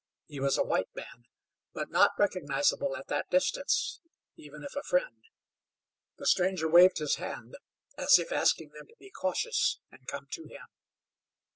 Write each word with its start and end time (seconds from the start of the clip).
He 0.25 0.39
was 0.39 0.57
a 0.57 0.63
white 0.63 0.89
man, 0.95 1.27
but 1.75 1.91
not 1.91 2.13
recognizable 2.17 2.97
at 2.97 3.05
that 3.09 3.29
distance, 3.29 4.01
even 4.35 4.63
if 4.63 4.75
a 4.75 4.81
friend. 4.81 5.21
The 6.17 6.25
stranger 6.25 6.67
waved 6.67 6.97
his 6.97 7.17
hand 7.17 7.53
as 7.99 8.17
if 8.17 8.31
asking 8.31 8.69
them 8.71 8.87
to 8.87 8.95
be 8.97 9.11
cautious, 9.11 9.79
and 9.91 10.07
come 10.07 10.25
to 10.31 10.47
him. 10.47 10.65